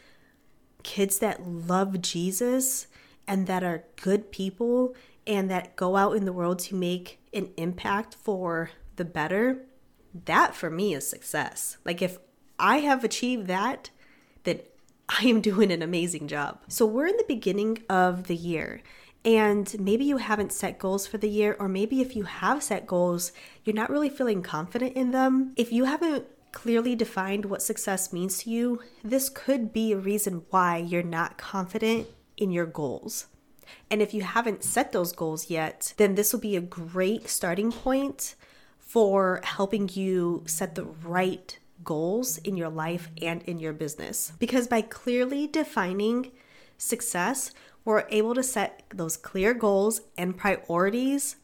kids 0.82 1.18
that 1.18 1.46
love 1.46 2.00
Jesus 2.00 2.86
and 3.26 3.46
that 3.46 3.62
are 3.62 3.84
good 4.00 4.30
people 4.32 4.94
and 5.26 5.50
that 5.50 5.76
go 5.76 5.96
out 5.96 6.16
in 6.16 6.24
the 6.24 6.32
world 6.32 6.58
to 6.58 6.74
make 6.74 7.20
an 7.32 7.50
impact 7.56 8.14
for 8.14 8.70
the 8.96 9.04
better, 9.04 9.64
that 10.24 10.54
for 10.54 10.70
me 10.70 10.94
is 10.94 11.08
success. 11.08 11.76
Like 11.84 12.02
if 12.02 12.18
I 12.58 12.78
have 12.78 13.04
achieved 13.04 13.46
that, 13.46 13.90
then 14.44 14.60
I 15.08 15.24
am 15.24 15.40
doing 15.40 15.72
an 15.72 15.82
amazing 15.82 16.28
job. 16.28 16.60
So 16.68 16.86
we're 16.86 17.06
in 17.06 17.16
the 17.16 17.24
beginning 17.26 17.82
of 17.88 18.24
the 18.24 18.36
year. 18.36 18.82
And 19.24 19.78
maybe 19.78 20.04
you 20.04 20.16
haven't 20.16 20.52
set 20.52 20.78
goals 20.78 21.06
for 21.06 21.18
the 21.18 21.28
year, 21.28 21.56
or 21.58 21.68
maybe 21.68 22.00
if 22.00 22.16
you 22.16 22.24
have 22.24 22.62
set 22.62 22.86
goals, 22.86 23.32
you're 23.64 23.76
not 23.76 23.90
really 23.90 24.08
feeling 24.08 24.42
confident 24.42 24.94
in 24.96 25.10
them. 25.10 25.52
If 25.56 25.72
you 25.72 25.84
haven't 25.84 26.24
clearly 26.52 26.96
defined 26.96 27.44
what 27.44 27.62
success 27.62 28.12
means 28.12 28.38
to 28.38 28.50
you, 28.50 28.80
this 29.04 29.28
could 29.28 29.72
be 29.72 29.92
a 29.92 29.98
reason 29.98 30.42
why 30.50 30.78
you're 30.78 31.02
not 31.02 31.38
confident 31.38 32.08
in 32.36 32.50
your 32.50 32.66
goals. 32.66 33.26
And 33.90 34.02
if 34.02 34.14
you 34.14 34.22
haven't 34.22 34.64
set 34.64 34.92
those 34.92 35.12
goals 35.12 35.50
yet, 35.50 35.94
then 35.96 36.14
this 36.14 36.32
will 36.32 36.40
be 36.40 36.56
a 36.56 36.60
great 36.60 37.28
starting 37.28 37.70
point 37.70 38.34
for 38.78 39.40
helping 39.44 39.88
you 39.92 40.42
set 40.46 40.74
the 40.74 40.84
right 40.84 41.56
goals 41.84 42.38
in 42.38 42.56
your 42.56 42.68
life 42.68 43.08
and 43.22 43.42
in 43.42 43.58
your 43.58 43.72
business. 43.72 44.32
Because 44.38 44.66
by 44.66 44.82
clearly 44.82 45.46
defining 45.46 46.32
success, 46.76 47.52
we're 47.84 48.06
able 48.10 48.34
to 48.34 48.42
set 48.42 48.84
those 48.94 49.16
clear 49.16 49.54
goals 49.54 50.02
and 50.16 50.36
priorities 50.36 51.36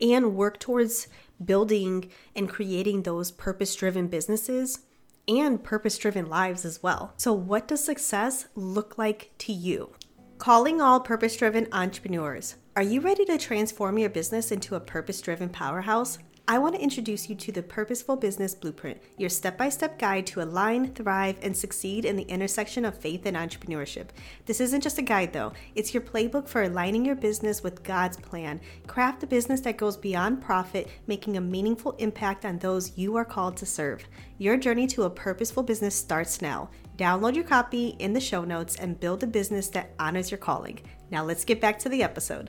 and 0.00 0.34
work 0.34 0.58
towards 0.58 1.08
building 1.44 2.10
and 2.34 2.48
creating 2.48 3.02
those 3.02 3.30
purpose 3.30 3.74
driven 3.74 4.08
businesses 4.08 4.80
and 5.28 5.62
purpose 5.62 5.98
driven 5.98 6.28
lives 6.28 6.64
as 6.64 6.82
well. 6.82 7.12
So, 7.16 7.32
what 7.32 7.68
does 7.68 7.84
success 7.84 8.46
look 8.54 8.96
like 8.98 9.30
to 9.38 9.52
you? 9.52 9.94
Calling 10.38 10.80
all 10.80 11.00
purpose 11.00 11.36
driven 11.36 11.68
entrepreneurs. 11.72 12.56
Are 12.76 12.82
you 12.82 13.00
ready 13.00 13.24
to 13.26 13.38
transform 13.38 13.98
your 13.98 14.08
business 14.08 14.52
into 14.52 14.76
a 14.76 14.80
purpose 14.80 15.20
driven 15.20 15.48
powerhouse? 15.48 16.18
I 16.50 16.56
want 16.56 16.74
to 16.76 16.80
introduce 16.80 17.28
you 17.28 17.34
to 17.34 17.52
the 17.52 17.62
Purposeful 17.62 18.16
Business 18.16 18.54
Blueprint, 18.54 19.02
your 19.18 19.28
step 19.28 19.58
by 19.58 19.68
step 19.68 19.98
guide 19.98 20.26
to 20.28 20.40
align, 20.40 20.94
thrive, 20.94 21.36
and 21.42 21.54
succeed 21.54 22.06
in 22.06 22.16
the 22.16 22.22
intersection 22.22 22.86
of 22.86 22.96
faith 22.96 23.26
and 23.26 23.36
entrepreneurship. 23.36 24.06
This 24.46 24.58
isn't 24.62 24.80
just 24.80 24.96
a 24.96 25.02
guide, 25.02 25.34
though, 25.34 25.52
it's 25.74 25.92
your 25.92 26.02
playbook 26.02 26.48
for 26.48 26.62
aligning 26.62 27.04
your 27.04 27.16
business 27.16 27.62
with 27.62 27.82
God's 27.82 28.16
plan. 28.16 28.62
Craft 28.86 29.24
a 29.24 29.26
business 29.26 29.60
that 29.60 29.76
goes 29.76 29.98
beyond 29.98 30.40
profit, 30.40 30.88
making 31.06 31.36
a 31.36 31.40
meaningful 31.42 31.92
impact 31.98 32.46
on 32.46 32.56
those 32.56 32.96
you 32.96 33.14
are 33.16 33.26
called 33.26 33.58
to 33.58 33.66
serve. 33.66 34.02
Your 34.38 34.56
journey 34.56 34.86
to 34.86 35.02
a 35.02 35.10
purposeful 35.10 35.62
business 35.62 35.94
starts 35.94 36.40
now. 36.40 36.70
Download 36.96 37.34
your 37.34 37.44
copy 37.44 37.88
in 37.98 38.14
the 38.14 38.20
show 38.20 38.44
notes 38.44 38.74
and 38.76 38.98
build 38.98 39.22
a 39.22 39.26
business 39.26 39.68
that 39.68 39.92
honors 39.98 40.30
your 40.30 40.38
calling. 40.38 40.80
Now, 41.10 41.24
let's 41.24 41.44
get 41.44 41.60
back 41.60 41.78
to 41.80 41.90
the 41.90 42.02
episode. 42.02 42.48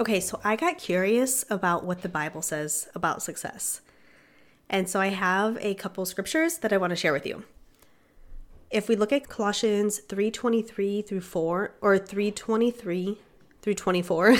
Okay, 0.00 0.18
so 0.18 0.40
I 0.42 0.56
got 0.56 0.76
curious 0.76 1.44
about 1.48 1.84
what 1.84 2.02
the 2.02 2.08
Bible 2.08 2.42
says 2.42 2.88
about 2.96 3.22
success. 3.22 3.80
And 4.68 4.88
so 4.88 4.98
I 4.98 5.08
have 5.08 5.56
a 5.60 5.74
couple 5.74 6.04
scriptures 6.04 6.58
that 6.58 6.72
I 6.72 6.78
want 6.78 6.90
to 6.90 6.96
share 6.96 7.12
with 7.12 7.24
you. 7.24 7.44
If 8.72 8.88
we 8.88 8.96
look 8.96 9.12
at 9.12 9.28
Colossians 9.28 10.00
3:23 10.08 11.06
through 11.06 11.20
4 11.20 11.74
or 11.80 11.96
3:23 11.96 13.18
through 13.62 13.74
24, 13.74 14.36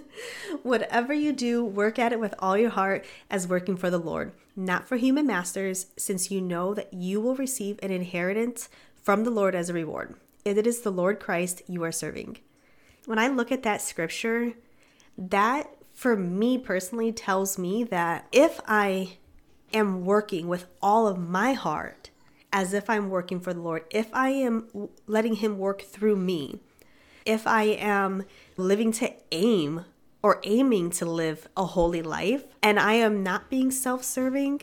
whatever 0.62 1.12
you 1.12 1.34
do, 1.34 1.62
work 1.62 1.98
at 1.98 2.14
it 2.14 2.18
with 2.18 2.34
all 2.38 2.56
your 2.56 2.70
heart 2.70 3.04
as 3.30 3.46
working 3.46 3.76
for 3.76 3.90
the 3.90 3.98
Lord, 3.98 4.32
not 4.56 4.88
for 4.88 4.96
human 4.96 5.26
masters, 5.26 5.88
since 5.98 6.30
you 6.30 6.40
know 6.40 6.72
that 6.72 6.94
you 6.94 7.20
will 7.20 7.36
receive 7.36 7.78
an 7.82 7.90
inheritance 7.90 8.70
from 9.02 9.24
the 9.24 9.30
Lord 9.30 9.54
as 9.54 9.68
a 9.68 9.74
reward. 9.74 10.14
It 10.46 10.66
is 10.66 10.80
the 10.80 10.90
Lord 10.90 11.20
Christ 11.20 11.60
you 11.68 11.84
are 11.84 11.92
serving. 11.92 12.38
When 13.04 13.18
I 13.18 13.28
look 13.28 13.52
at 13.52 13.62
that 13.62 13.82
scripture, 13.82 14.54
that 15.16 15.70
for 15.92 16.16
me 16.16 16.58
personally 16.58 17.12
tells 17.12 17.58
me 17.58 17.84
that 17.84 18.26
if 18.32 18.60
I 18.66 19.18
am 19.72 20.04
working 20.04 20.48
with 20.48 20.66
all 20.82 21.06
of 21.06 21.18
my 21.18 21.52
heart 21.54 22.10
as 22.52 22.72
if 22.72 22.88
I'm 22.88 23.10
working 23.10 23.40
for 23.40 23.52
the 23.52 23.60
Lord, 23.60 23.84
if 23.90 24.08
I 24.12 24.30
am 24.30 24.88
letting 25.06 25.36
Him 25.36 25.58
work 25.58 25.82
through 25.82 26.16
me, 26.16 26.60
if 27.24 27.46
I 27.46 27.64
am 27.64 28.24
living 28.56 28.92
to 28.92 29.12
aim 29.32 29.84
or 30.22 30.40
aiming 30.44 30.90
to 30.90 31.04
live 31.04 31.48
a 31.56 31.64
holy 31.66 32.02
life, 32.02 32.44
and 32.62 32.78
I 32.78 32.94
am 32.94 33.22
not 33.22 33.50
being 33.50 33.70
self 33.70 34.04
serving, 34.04 34.62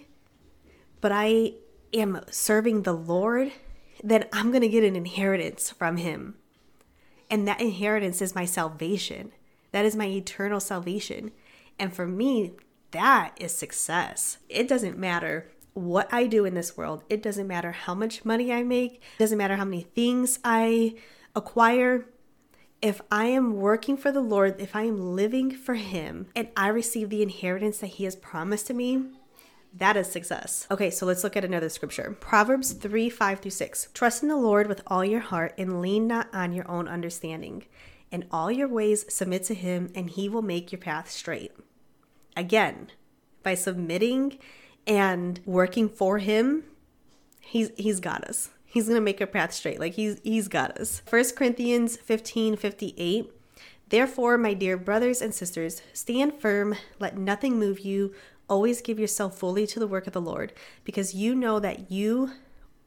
but 1.01 1.11
I 1.11 1.53
am 1.93 2.21
serving 2.29 2.83
the 2.83 2.93
Lord, 2.93 3.51
then 4.03 4.25
I'm 4.33 4.49
going 4.49 4.61
to 4.61 4.69
get 4.69 4.83
an 4.83 4.95
inheritance 4.95 5.69
from 5.69 5.97
Him. 5.97 6.35
And 7.29 7.47
that 7.47 7.61
inheritance 7.61 8.21
is 8.21 8.35
my 8.35 8.45
salvation. 8.45 9.31
That 9.73 9.85
is 9.85 9.95
my 9.95 10.05
eternal 10.05 10.59
salvation. 10.59 11.31
And 11.77 11.93
for 11.93 12.07
me, 12.07 12.53
that 12.91 13.35
is 13.37 13.53
success. 13.53 14.37
It 14.47 14.67
doesn't 14.67 14.97
matter 14.97 15.49
what 15.73 16.07
I 16.13 16.27
do 16.27 16.45
in 16.45 16.53
this 16.53 16.77
world. 16.77 17.03
It 17.09 17.23
doesn't 17.23 17.47
matter 17.47 17.71
how 17.71 17.95
much 17.95 18.23
money 18.23 18.53
I 18.53 18.61
make. 18.61 18.93
It 18.93 19.19
doesn't 19.19 19.37
matter 19.37 19.55
how 19.55 19.65
many 19.65 19.81
things 19.81 20.39
I 20.43 20.95
acquire. 21.35 22.05
If 22.83 23.01
I 23.11 23.25
am 23.25 23.55
working 23.55 23.97
for 23.97 24.11
the 24.11 24.21
Lord, 24.21 24.61
if 24.61 24.75
I 24.75 24.83
am 24.83 25.15
living 25.15 25.49
for 25.51 25.73
Him, 25.73 26.27
and 26.35 26.49
I 26.55 26.67
receive 26.67 27.09
the 27.09 27.23
inheritance 27.23 27.79
that 27.79 27.87
He 27.87 28.03
has 28.03 28.15
promised 28.15 28.67
to 28.67 28.75
me, 28.75 29.05
that 29.75 29.97
is 29.97 30.11
success. 30.11 30.67
Okay, 30.69 30.91
so 30.91 31.07
let's 31.07 31.23
look 31.23 31.35
at 31.35 31.45
another 31.45 31.69
scripture. 31.69 32.15
Proverbs 32.19 32.73
3 32.73 33.09
5 33.09 33.39
through 33.39 33.51
6. 33.51 33.87
Trust 33.95 34.21
in 34.21 34.29
the 34.29 34.37
Lord 34.37 34.67
with 34.67 34.83
all 34.85 35.03
your 35.03 35.21
heart 35.21 35.55
and 35.57 35.81
lean 35.81 36.05
not 36.05 36.27
on 36.31 36.53
your 36.53 36.69
own 36.69 36.87
understanding. 36.87 37.63
In 38.13 38.27
all 38.29 38.51
your 38.51 38.67
ways, 38.67 39.11
submit 39.11 39.43
to 39.45 39.55
him, 39.55 39.91
and 39.95 40.07
he 40.07 40.29
will 40.29 40.43
make 40.43 40.71
your 40.71 40.79
path 40.79 41.09
straight. 41.09 41.51
Again, 42.37 42.91
by 43.41 43.55
submitting 43.55 44.37
and 44.85 45.39
working 45.47 45.89
for 45.89 46.19
him, 46.19 46.63
he's 47.39 47.71
he's 47.75 47.99
got 47.99 48.23
us. 48.23 48.51
He's 48.67 48.87
gonna 48.87 49.01
make 49.01 49.19
our 49.19 49.25
path 49.25 49.51
straight. 49.51 49.79
Like 49.79 49.95
he's 49.95 50.21
he's 50.23 50.47
got 50.47 50.77
us. 50.77 51.01
First 51.07 51.35
Corinthians 51.35 51.97
15, 51.97 52.55
58. 52.55 53.33
Therefore, 53.89 54.37
my 54.37 54.53
dear 54.53 54.77
brothers 54.77 55.19
and 55.19 55.33
sisters, 55.33 55.81
stand 55.91 56.39
firm, 56.39 56.75
let 56.99 57.17
nothing 57.17 57.57
move 57.57 57.79
you. 57.79 58.13
Always 58.47 58.83
give 58.83 58.99
yourself 58.99 59.39
fully 59.39 59.65
to 59.65 59.79
the 59.79 59.87
work 59.87 60.05
of 60.05 60.13
the 60.13 60.21
Lord, 60.21 60.53
because 60.83 61.15
you 61.15 61.33
know 61.33 61.59
that 61.59 61.89
you 61.89 62.29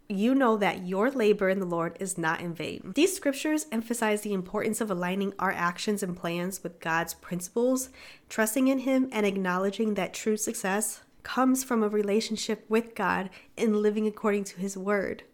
you 0.09 0.35
know 0.35 0.57
that 0.57 0.87
your 0.87 1.11
labor 1.11 1.49
in 1.49 1.59
the 1.59 1.67
Lord 1.67 1.97
is 2.01 2.17
not 2.17 2.41
in 2.41 2.55
vain. 2.55 2.93
These 2.95 3.17
scriptures 3.17 3.67
emphasize 3.73 4.21
the 4.21 4.33
importance 4.33 4.81
of 4.81 4.91
aligning 4.91 5.33
our 5.39 5.53
actions 5.53 6.03
and 6.03 6.17
plans 6.17 6.63
with 6.63 6.81
God's 6.81 7.15
principles, 7.15 7.91
trusting 8.29 8.69
in 8.69 8.81
Him, 8.81 9.09
and 9.13 9.27
acknowledging 9.27 9.95
that 9.95 10.15
true 10.15 10.37
success 10.37 11.03
comes 11.23 11.65
from 11.65 11.83
a 11.83 11.89
relationship 11.89 12.65
with 12.69 12.95
God 12.95 13.31
and 13.59 13.77
living 13.77 14.07
according 14.07 14.45
to 14.45 14.59
His 14.59 14.77
word. 14.77 15.25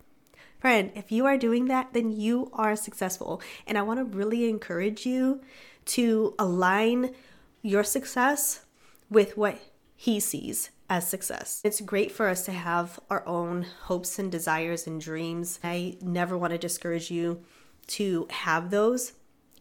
Friend, 0.59 0.91
if 0.95 1.13
you 1.13 1.27
are 1.27 1.37
doing 1.37 1.67
that, 1.67 1.93
then 1.93 2.13
you 2.13 2.51
are 2.55 2.77
successful. 2.77 3.43
And 3.67 3.77
I 3.77 3.83
want 3.83 3.99
to 3.99 4.17
really 4.17 4.49
encourage 4.49 5.05
you 5.05 5.43
to 5.87 6.35
align 6.39 7.15
your 7.63 7.85
success 7.85 8.65
with 9.11 9.37
what 9.37 9.59
He 9.97 10.19
sees 10.19 10.71
as 10.89 11.09
success. 11.09 11.61
It's 11.65 11.81
great 11.81 12.13
for 12.13 12.29
us 12.29 12.45
to 12.45 12.53
have 12.53 13.01
our 13.09 13.27
own 13.27 13.67
hopes 13.85 14.19
and 14.19 14.31
desires 14.31 14.87
and 14.87 15.01
dreams. 15.01 15.59
I 15.65 15.97
never 16.01 16.37
want 16.37 16.53
to 16.53 16.59
discourage 16.59 17.11
you 17.11 17.43
to 17.89 18.27
have 18.31 18.71
those, 18.71 19.13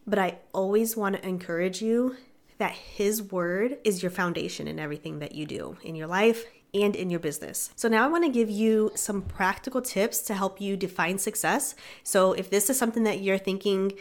but 0.06 0.18
I 0.18 0.38
always 0.52 0.96
want 0.96 1.16
to 1.16 1.26
encourage 1.26 1.82
you 1.82 2.16
that 2.58 2.72
His 2.72 3.22
word 3.22 3.78
is 3.84 4.02
your 4.02 4.10
foundation 4.10 4.68
in 4.68 4.78
everything 4.78 5.18
that 5.20 5.34
you 5.34 5.46
do 5.46 5.76
in 5.82 5.94
your 5.94 6.06
life 6.06 6.44
and 6.74 6.94
in 6.96 7.10
your 7.10 7.20
business. 7.20 7.70
So, 7.76 7.88
now 7.88 8.04
I 8.04 8.08
want 8.08 8.24
to 8.24 8.30
give 8.30 8.50
you 8.50 8.92
some 8.94 9.22
practical 9.22 9.82
tips 9.82 10.22
to 10.22 10.34
help 10.34 10.60
you 10.60 10.76
define 10.76 11.18
success. 11.18 11.74
So, 12.02 12.32
if 12.32 12.50
this 12.50 12.70
is 12.70 12.78
something 12.78 13.02
that 13.04 13.20
you're 13.20 13.38
thinking, 13.38 13.92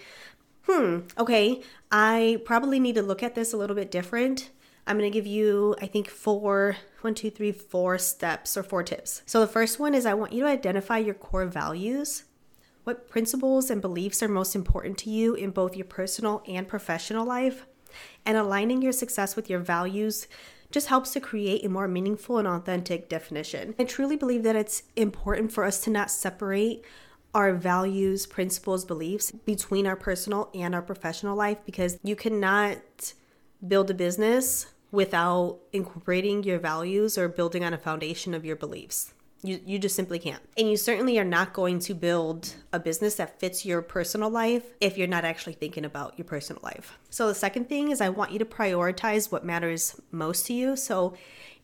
hmm, 0.67 0.99
okay, 1.17 1.61
I 1.91 2.41
probably 2.45 2.79
need 2.79 2.95
to 2.95 3.01
look 3.01 3.23
at 3.23 3.35
this 3.35 3.51
a 3.51 3.57
little 3.57 3.75
bit 3.75 3.89
different 3.89 4.51
I'm 4.87 4.97
going 4.97 5.09
to 5.09 5.13
give 5.13 5.27
you, 5.27 5.75
I 5.81 5.85
think, 5.85 6.09
four, 6.09 6.75
one, 7.03 7.15
two, 7.15 7.29
three, 7.29 7.51
four 7.51 7.97
steps 7.97 8.55
or 8.55 8.63
four 8.63 8.83
tips. 8.83 9.21
So 9.25 9.39
the 9.39 9.47
first 9.47 9.79
one 9.79 9.93
is 9.93 10.05
I 10.05 10.13
want 10.13 10.33
you 10.33 10.43
to 10.43 10.49
identify 10.49 10.97
your 10.97 11.13
core 11.13 11.45
values. 11.45 12.23
What 12.83 13.09
principles 13.09 13.69
and 13.69 13.81
beliefs 13.81 14.23
are 14.23 14.27
most 14.27 14.55
important 14.55 14.97
to 14.99 15.09
you 15.09 15.35
in 15.35 15.51
both 15.51 15.75
your 15.75 15.85
personal 15.85 16.43
and 16.47 16.67
professional 16.67 17.25
life? 17.25 17.65
And 18.25 18.37
aligning 18.37 18.81
your 18.81 18.91
success 18.91 19.35
with 19.35 19.49
your 19.49 19.59
values 19.59 20.27
just 20.71 20.87
helps 20.87 21.11
to 21.11 21.19
create 21.19 21.65
a 21.65 21.69
more 21.69 21.87
meaningful 21.87 22.37
and 22.37 22.47
authentic 22.47 23.09
definition. 23.09 23.75
I 23.77 23.83
truly 23.83 24.15
believe 24.15 24.43
that 24.43 24.55
it's 24.55 24.83
important 24.95 25.51
for 25.51 25.63
us 25.63 25.81
to 25.81 25.89
not 25.89 26.09
separate 26.09 26.83
our 27.33 27.53
values, 27.53 28.25
principles, 28.25 28.85
beliefs 28.85 29.31
between 29.31 29.87
our 29.87 29.95
personal 29.95 30.49
and 30.53 30.73
our 30.75 30.81
professional 30.81 31.35
life 31.35 31.57
because 31.65 31.97
you 32.03 32.15
cannot 32.15 33.13
build 33.65 33.89
a 33.89 33.93
business 33.93 34.67
without 34.91 35.59
incorporating 35.71 36.43
your 36.43 36.59
values 36.59 37.17
or 37.17 37.27
building 37.27 37.63
on 37.63 37.73
a 37.73 37.77
foundation 37.77 38.33
of 38.33 38.43
your 38.43 38.55
beliefs. 38.55 39.13
You, 39.43 39.59
you 39.65 39.79
just 39.79 39.95
simply 39.95 40.19
can't. 40.19 40.41
And 40.55 40.69
you 40.69 40.77
certainly 40.77 41.17
are 41.17 41.25
not 41.25 41.53
going 41.53 41.79
to 41.79 41.95
build 41.95 42.53
a 42.71 42.79
business 42.79 43.15
that 43.15 43.39
fits 43.39 43.65
your 43.65 43.81
personal 43.81 44.29
life 44.29 44.63
if 44.79 44.97
you're 44.97 45.07
not 45.07 45.25
actually 45.25 45.53
thinking 45.53 45.83
about 45.83 46.17
your 46.17 46.25
personal 46.25 46.61
life. 46.61 46.99
So, 47.09 47.27
the 47.27 47.33
second 47.33 47.67
thing 47.67 47.89
is 47.89 48.01
I 48.01 48.09
want 48.09 48.31
you 48.31 48.39
to 48.39 48.45
prioritize 48.45 49.31
what 49.31 49.43
matters 49.43 49.99
most 50.11 50.45
to 50.47 50.53
you. 50.53 50.75
So, 50.75 51.15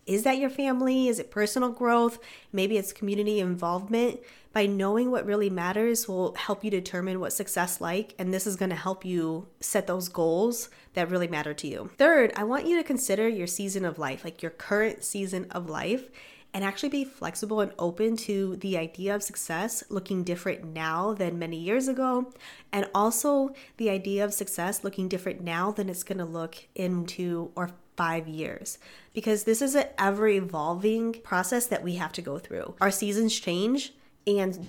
is 0.07 0.24
that 0.24 0.39
your 0.39 0.50
family? 0.50 1.07
Is 1.07 1.19
it 1.19 1.29
personal 1.29 1.69
growth? 1.69 2.17
Maybe 2.51 2.77
it's 2.77 2.93
community 2.93 3.39
involvement. 3.39 4.22
By 4.58 4.66
knowing 4.66 5.12
what 5.12 5.28
really 5.28 5.52
matters 5.52 6.08
will 6.08 6.34
help 6.34 6.64
you 6.64 6.72
determine 6.72 7.20
what 7.20 7.32
success 7.32 7.80
like 7.80 8.16
and 8.18 8.34
this 8.34 8.48
is 8.48 8.56
going 8.56 8.72
to 8.72 8.76
help 8.76 9.06
you 9.06 9.46
set 9.60 9.86
those 9.86 10.10
goals 10.10 10.72
that 10.96 11.12
really 11.12 11.28
matter 11.28 11.54
to 11.54 11.68
you. 11.68 11.92
Third, 12.00 12.34
I 12.36 12.44
want 12.44 12.66
you 12.66 12.76
to 12.78 12.84
consider 12.84 13.30
your 13.30 13.46
season 13.46 13.86
of 13.86 14.00
life, 14.00 14.24
like 14.24 14.42
your 14.42 14.50
current 14.50 15.04
season 15.04 15.46
of 15.52 15.70
life 15.70 16.10
and 16.56 16.64
actually 16.64 16.90
be 16.90 17.06
flexible 17.06 17.62
and 17.62 17.72
open 17.78 18.18
to 18.18 18.56
the 18.56 18.80
idea 18.80 19.14
of 19.14 19.22
success 19.22 19.84
looking 19.90 20.24
different 20.24 20.64
now 20.64 21.14
than 21.14 21.38
many 21.38 21.58
years 21.58 21.88
ago, 21.88 22.34
and 22.72 22.90
also 22.96 23.54
the 23.78 23.92
idea 23.92 24.26
of 24.26 24.34
success 24.34 24.84
looking 24.84 25.08
different 25.08 25.40
now 25.40 25.70
than 25.70 25.88
it's 25.88 26.02
going 26.02 26.18
to 26.18 26.26
look 26.26 26.56
into 26.74 27.52
or 27.56 27.70
five 27.96 28.28
years 28.28 28.80
because 29.14 29.44
this 29.44 29.62
is 29.62 29.76
an 29.76 29.86
ever 30.00 30.28
evolving 30.28 31.14
process 31.14 31.68
that 31.68 31.84
we 31.84 31.96
have 31.98 32.12
to 32.14 32.24
go 32.24 32.40
through. 32.40 32.74
Our 32.82 32.92
seasons 32.92 33.40
change, 33.40 33.94
and 34.27 34.67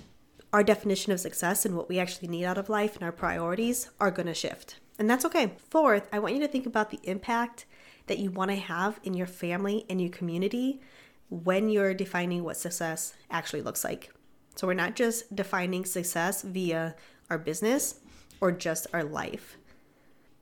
our 0.51 0.63
definition 0.63 1.11
of 1.11 1.19
success 1.19 1.65
and 1.65 1.75
what 1.75 1.89
we 1.89 1.99
actually 1.99 2.27
need 2.27 2.45
out 2.45 2.57
of 2.57 2.69
life 2.69 2.95
and 2.95 3.03
our 3.03 3.11
priorities 3.11 3.89
are 3.99 4.09
going 4.09 4.25
to 4.25 4.33
shift. 4.33 4.79
And 4.97 5.09
that's 5.09 5.25
okay. 5.25 5.53
Fourth, 5.69 6.07
I 6.11 6.19
want 6.19 6.33
you 6.33 6.39
to 6.41 6.47
think 6.47 6.65
about 6.65 6.89
the 6.89 6.99
impact 7.03 7.65
that 8.07 8.17
you 8.17 8.31
want 8.31 8.49
to 8.49 8.57
have 8.57 8.99
in 9.03 9.13
your 9.13 9.27
family 9.27 9.85
and 9.89 10.01
your 10.01 10.09
community 10.09 10.81
when 11.29 11.69
you're 11.69 11.93
defining 11.93 12.43
what 12.43 12.57
success 12.57 13.13
actually 13.29 13.61
looks 13.61 13.83
like. 13.83 14.11
So 14.55 14.65
we're 14.65 14.73
not 14.73 14.95
just 14.95 15.35
defining 15.35 15.85
success 15.85 16.41
via 16.41 16.95
our 17.29 17.37
business 17.37 17.99
or 18.41 18.51
just 18.51 18.87
our 18.93 19.03
life. 19.03 19.57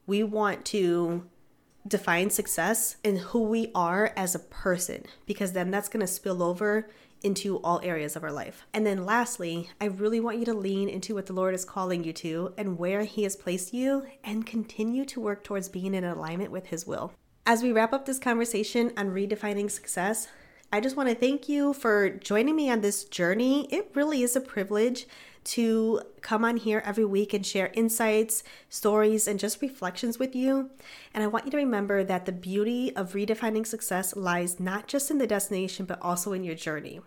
We 0.06 0.24
want 0.24 0.64
to 0.66 1.28
define 1.88 2.30
success 2.30 2.98
and 3.04 3.18
who 3.18 3.44
we 3.44 3.72
are 3.74 4.12
as 4.16 4.36
a 4.36 4.40
person 4.40 5.04
because 5.26 5.54
then 5.54 5.72
that's 5.72 5.90
going 5.90 6.02
to 6.02 6.08
spill 6.08 6.44
over 6.44 6.90
into 7.24 7.58
all 7.58 7.82
areas 7.84 8.16
of 8.16 8.24
our 8.24 8.32
life. 8.32 8.66
And 8.74 8.86
then 8.86 9.06
lastly, 9.06 9.70
I 9.82 9.86
really 9.86 10.20
want 10.20 10.38
you 10.38 10.46
to 10.46 10.54
lean 10.54 10.90
into 10.90 11.16
what 11.16 11.26
the 11.26 11.34
Lord 11.34 11.56
is 11.56 11.66
calling 11.66 12.04
you 12.04 12.14
to 12.14 12.54
and 12.58 12.78
where 12.78 13.04
He 13.04 13.24
has 13.24 13.36
placed 13.36 13.74
you 13.74 14.06
and 14.24 14.46
continue 14.46 15.06
to 15.06 15.20
work 15.20 15.44
towards 15.44 15.70
being 15.70 15.94
in 15.94 16.04
alignment 16.04 16.52
with 16.52 16.68
His 16.68 16.86
will. 16.86 17.14
As 17.46 17.64
we 17.64 17.72
wrap 17.72 17.94
up 17.94 18.06
this 18.06 18.20
conversation 18.20 18.92
on 18.98 19.12
redefining 19.12 19.72
success, 19.72 20.28
I 20.72 20.82
just 20.82 20.98
want 20.98 21.10
to 21.10 21.16
thank 21.16 21.48
you 21.48 21.74
for 21.74 22.10
joining 22.10 22.56
me 22.56 22.70
on 22.70 22.82
this 22.82 23.06
journey. 23.06 23.68
It 23.74 23.92
really 23.94 24.22
is 24.22 24.36
a 24.36 24.42
privilege 24.42 25.08
to 25.46 26.02
come 26.28 26.44
on 26.44 26.58
here 26.58 26.84
every 26.86 27.06
week 27.06 27.34
and 27.34 27.46
share 27.46 27.72
insights, 27.74 28.44
stories, 28.68 29.30
and 29.30 29.40
just 29.40 29.62
reflections 29.62 30.20
with 30.20 30.36
you. 30.36 30.70
And 31.14 31.24
I 31.24 31.28
want 31.28 31.46
you 31.46 31.52
to 31.52 31.58
remember 31.58 32.04
that 32.04 32.26
the 32.26 32.34
beauty 32.34 32.94
of 32.98 33.14
redefining 33.14 33.66
success 33.66 34.14
lies 34.14 34.60
not 34.60 34.88
just 34.90 35.10
in 35.10 35.20
the 35.20 35.26
destination, 35.26 35.86
but 35.86 36.02
also 36.02 36.34
in 36.34 36.44
your 36.44 36.54
journey. 36.54 37.00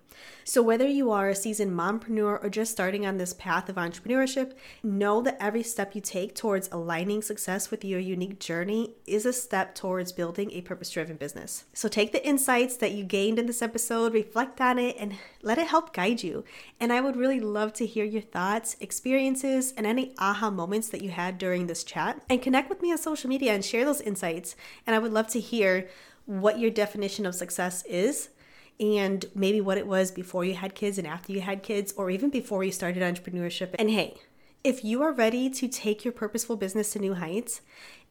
So, 0.44 0.62
whether 0.62 0.88
you 0.88 1.10
are 1.10 1.28
a 1.28 1.34
seasoned 1.34 1.72
mompreneur 1.72 2.42
or 2.42 2.48
just 2.48 2.72
starting 2.72 3.06
on 3.06 3.18
this 3.18 3.34
path 3.34 3.68
of 3.68 3.76
entrepreneurship, 3.76 4.52
know 4.82 5.22
that 5.22 5.36
every 5.38 5.62
step 5.62 5.94
you 5.94 6.00
take 6.00 6.34
towards 6.34 6.68
aligning 6.72 7.22
success 7.22 7.70
with 7.70 7.84
your 7.84 8.00
unique 8.00 8.40
journey 8.40 8.94
is 9.06 9.26
a 9.26 9.32
step 9.32 9.74
towards 9.74 10.12
building 10.12 10.50
a 10.52 10.62
purpose 10.62 10.90
driven 10.90 11.16
business. 11.16 11.64
So, 11.72 11.88
take 11.88 12.12
the 12.12 12.26
insights 12.26 12.76
that 12.78 12.92
you 12.92 13.04
gained 13.04 13.38
in 13.38 13.46
this 13.46 13.62
episode, 13.62 14.14
reflect 14.14 14.60
on 14.60 14.78
it, 14.78 14.96
and 14.98 15.14
let 15.42 15.58
it 15.58 15.68
help 15.68 15.92
guide 15.92 16.22
you. 16.22 16.44
And 16.78 16.92
I 16.92 17.00
would 17.00 17.16
really 17.16 17.40
love 17.40 17.72
to 17.74 17.86
hear 17.86 18.04
your 18.04 18.22
thoughts, 18.22 18.76
experiences, 19.10 19.74
and 19.76 19.86
any 19.86 20.14
aha 20.18 20.50
moments 20.50 20.88
that 20.88 21.02
you 21.02 21.10
had 21.10 21.36
during 21.36 21.66
this 21.66 21.82
chat. 21.82 22.22
And 22.30 22.40
connect 22.40 22.68
with 22.68 22.80
me 22.80 22.92
on 22.92 22.98
social 22.98 23.28
media 23.28 23.52
and 23.52 23.64
share 23.64 23.84
those 23.84 24.00
insights. 24.00 24.54
And 24.86 24.94
I 24.94 25.00
would 25.00 25.12
love 25.12 25.26
to 25.28 25.40
hear 25.40 25.88
what 26.26 26.60
your 26.60 26.70
definition 26.70 27.26
of 27.26 27.34
success 27.34 27.84
is 27.86 28.28
and 28.78 29.26
maybe 29.34 29.60
what 29.60 29.78
it 29.78 29.86
was 29.88 30.12
before 30.12 30.44
you 30.44 30.54
had 30.54 30.76
kids 30.76 30.96
and 30.96 31.08
after 31.08 31.32
you 31.32 31.40
had 31.40 31.64
kids, 31.64 31.92
or 31.96 32.08
even 32.08 32.30
before 32.30 32.62
you 32.62 32.70
started 32.70 33.02
entrepreneurship. 33.02 33.74
And 33.80 33.90
hey, 33.90 34.16
if 34.62 34.84
you 34.84 35.02
are 35.02 35.12
ready 35.12 35.50
to 35.50 35.66
take 35.66 36.04
your 36.04 36.12
purposeful 36.12 36.56
business 36.56 36.92
to 36.92 37.00
new 37.00 37.14
heights 37.14 37.62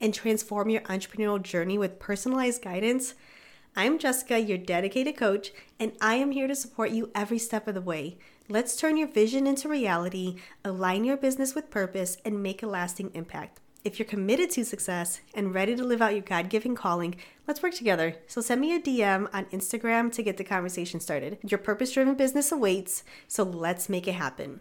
and 0.02 0.14
transform 0.14 0.70
your 0.70 0.82
entrepreneurial 0.82 1.42
journey 1.42 1.78
with 1.78 1.98
personalized 1.98 2.62
guidance, 2.62 3.14
I'm 3.74 4.00
Jessica, 4.00 4.38
your 4.38 4.58
dedicated 4.58 5.16
coach, 5.16 5.54
and 5.80 5.94
I 6.02 6.16
am 6.16 6.32
here 6.32 6.48
to 6.48 6.56
support 6.56 6.92
you 6.92 7.10
every 7.16 7.40
step 7.40 7.68
of 7.70 7.74
the 7.74 7.82
way. 7.82 8.18
Let's 8.52 8.76
turn 8.76 8.98
your 8.98 9.08
vision 9.08 9.46
into 9.46 9.70
reality, 9.70 10.38
align 10.66 11.04
your 11.04 11.18
business 11.18 11.54
with 11.54 11.70
purpose, 11.70 12.18
and 12.26 12.42
make 12.42 12.64
a 12.64 12.68
lasting 12.68 13.12
impact. 13.14 13.60
If 13.84 14.00
you're 14.00 14.08
committed 14.08 14.50
to 14.52 14.66
success 14.66 15.22
and 15.36 15.54
ready 15.54 15.76
to 15.76 15.84
live 15.84 16.02
out 16.02 16.14
your 16.14 16.24
God 16.24 16.50
given 16.50 16.74
calling, 16.74 17.14
let's 17.48 17.62
work 17.62 17.76
together. 17.76 18.16
So 18.26 18.42
send 18.42 18.60
me 18.60 18.74
a 18.74 18.80
DM 18.80 19.30
on 19.34 19.46
Instagram 19.54 20.12
to 20.14 20.24
get 20.24 20.38
the 20.38 20.44
conversation 20.44 21.00
started. 21.00 21.38
Your 21.46 21.60
purpose 21.60 21.92
driven 21.92 22.16
business 22.16 22.52
awaits, 22.52 23.04
so 23.28 23.44
let's 23.44 23.88
make 23.88 24.08
it 24.08 24.14
happen. 24.16 24.58